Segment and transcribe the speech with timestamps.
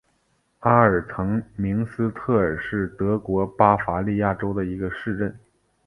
[0.61, 5.37] 阿尔滕明斯特尔是德国巴伐利亚州的一个市镇。